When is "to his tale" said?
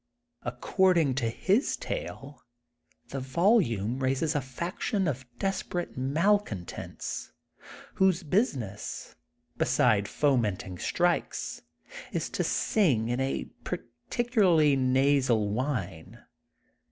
1.13-2.43